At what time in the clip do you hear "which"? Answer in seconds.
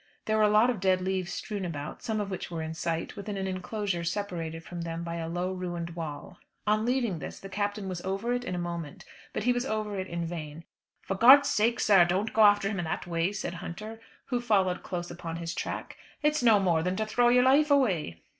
2.31-2.49